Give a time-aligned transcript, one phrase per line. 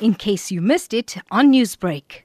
[0.00, 2.22] in case you missed it on Newsbreak.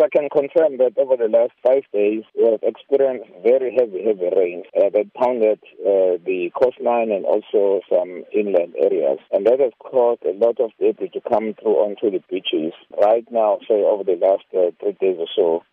[0.00, 4.34] I can confirm that over the last five days, we have experienced very heavy, heavy
[4.34, 9.18] rains uh, that pounded uh, the coastline and also some inland areas.
[9.30, 12.72] And that has caused a lot of debris to come through onto the beaches.
[12.96, 15.64] Right now, say over the last uh, three days or so,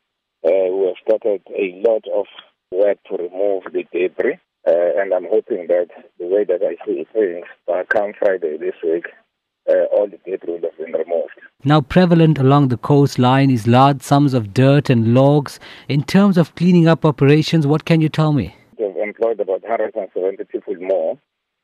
[0.46, 2.26] uh, we have started a lot of
[2.72, 4.40] work to remove the debris.
[4.68, 5.88] Uh, and I'm hoping that
[6.20, 9.06] the way that I see things, by come Friday this week,
[9.70, 11.32] uh, all the debris have been removed.
[11.64, 15.60] Now, prevalent along the coastline is large sums of dirt and logs.
[15.90, 18.56] In terms of cleaning up operations, what can you tell me?
[18.80, 21.18] We've employed about 170 people more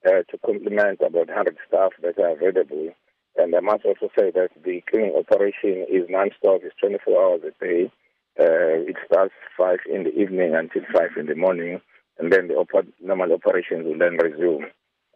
[0.05, 2.90] uh, to complement about 100 staff that are available.
[3.38, 7.64] And I must also say that the cleaning operation is non-stop, it's 24 hours a
[7.64, 7.92] day.
[8.40, 11.80] Uh, it starts 5 in the evening until 5 in the morning,
[12.17, 14.66] and then the op- normal operations will then resume.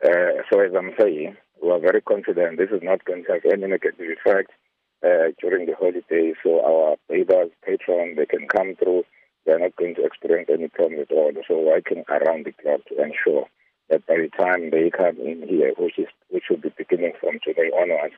[0.04, 1.35] Uh, so as I'm saying,
[1.67, 4.52] we are very confident this is not going to have any negative effect
[5.03, 6.34] uh, during the holiday.
[6.41, 9.04] So our neighbors, patrons, they can come through.
[9.46, 11.32] They're not going to experience any problem at all.
[11.48, 13.48] So working around the clock to ensure
[13.90, 17.40] that by the time they come in here, which is which will be beginning from
[17.43, 18.15] today onwards,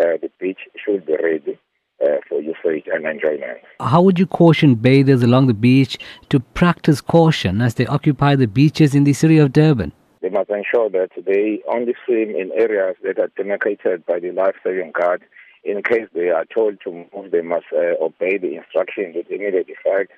[0.00, 1.58] uh, the beach should be ready.
[2.00, 3.58] Uh, for usage and enjoyment.
[3.80, 8.46] How would you caution bathers along the beach to practice caution as they occupy the
[8.46, 9.92] beaches in the city of Durban?
[10.28, 14.56] They must ensure that they only swim in areas that are demarcated by the life
[14.62, 15.22] saving guard.
[15.64, 19.70] In case they are told to move, they must uh, obey the instructions with immediate
[19.70, 20.12] effect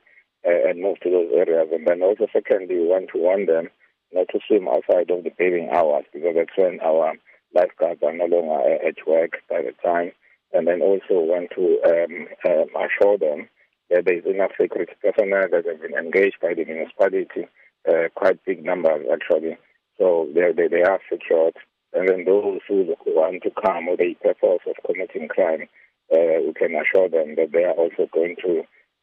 [0.44, 1.68] uh, and move to those areas.
[1.70, 3.68] And then also, secondly, we want to warn them
[4.12, 7.14] not to swim outside of the bathing hours because that's when our
[7.54, 10.10] lifeguards are no longer uh, at work by the time.
[10.52, 13.48] And then also want to um, um, assure them
[13.90, 17.46] that there is enough security personnel that have been engaged by the municipality,
[17.88, 19.56] uh, quite big numbers actually,
[20.00, 21.54] so they, they, they are secured.
[21.92, 25.68] And then those who want to come with a purpose of committing crime,
[26.12, 28.62] uh, we can assure them that they are also going to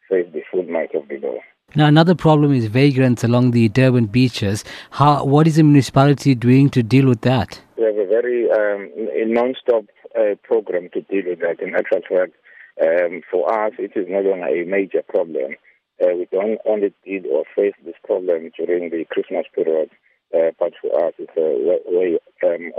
[0.09, 1.37] face the full might of the law.
[1.75, 4.63] Now, another problem is vagrants along the Durban beaches.
[4.91, 7.61] How, what is the municipality doing to deal with that?
[7.77, 9.83] We have a very um, a non-stop
[10.17, 11.59] uh, program to deal with that.
[11.59, 12.33] In actual fact,
[12.81, 15.55] um, for us, it is no longer a major problem.
[16.01, 19.89] Uh, we don't only deal or face this problem during the Christmas period.
[20.35, 22.71] Uh, but for us, it's a way, um,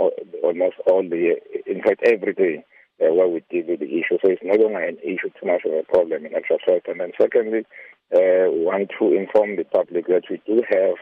[0.43, 2.63] almost all the, in fact, every day
[3.01, 4.21] uh, where we deal with the issue.
[4.21, 6.87] So it's no longer an issue too much of a problem in actual fact.
[6.87, 7.65] And then secondly,
[8.13, 10.97] uh, we want to inform the public that we do have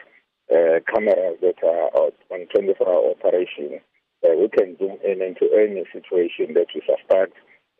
[0.47, 3.79] uh, cameras that are on 24-hour operation.
[4.23, 7.33] Uh, we can zoom in into any situation that we suspect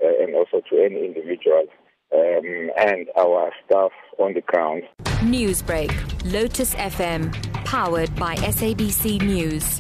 [0.04, 1.66] uh, and also to any individual
[2.14, 4.84] um, and our staff on the ground.
[5.22, 5.92] Newsbreak,
[6.32, 7.34] Lotus FM,
[7.66, 9.80] powered by SABC News.